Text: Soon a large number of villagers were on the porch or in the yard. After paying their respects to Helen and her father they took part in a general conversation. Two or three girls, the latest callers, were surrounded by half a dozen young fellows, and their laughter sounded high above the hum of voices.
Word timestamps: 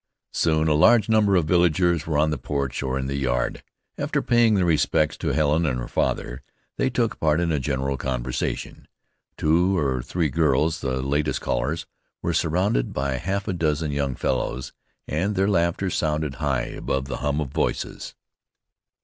Soon 0.33 0.67
a 0.67 0.73
large 0.73 1.09
number 1.09 1.35
of 1.35 1.45
villagers 1.45 2.07
were 2.07 2.17
on 2.17 2.31
the 2.31 2.37
porch 2.39 2.81
or 2.81 2.97
in 2.97 3.05
the 3.05 3.13
yard. 3.17 3.61
After 3.99 4.23
paying 4.23 4.55
their 4.55 4.65
respects 4.65 5.15
to 5.17 5.27
Helen 5.27 5.63
and 5.67 5.77
her 5.79 5.87
father 5.87 6.41
they 6.77 6.89
took 6.89 7.19
part 7.19 7.39
in 7.39 7.51
a 7.51 7.59
general 7.59 7.97
conversation. 7.97 8.87
Two 9.37 9.77
or 9.77 10.01
three 10.01 10.29
girls, 10.31 10.81
the 10.81 11.03
latest 11.03 11.41
callers, 11.41 11.85
were 12.23 12.33
surrounded 12.33 12.93
by 12.93 13.17
half 13.17 13.47
a 13.47 13.53
dozen 13.53 13.91
young 13.91 14.15
fellows, 14.15 14.73
and 15.07 15.35
their 15.35 15.47
laughter 15.47 15.91
sounded 15.91 16.33
high 16.41 16.63
above 16.63 17.05
the 17.05 17.17
hum 17.17 17.39
of 17.39 17.49
voices. 17.49 18.15